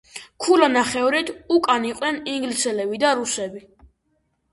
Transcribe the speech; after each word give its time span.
ქულანახევრით 0.43 1.27
უკან 1.55 1.85
იყვნენ 1.89 2.17
ინგლისელები 2.31 3.01
და 3.05 3.13
რუსები. 3.21 3.63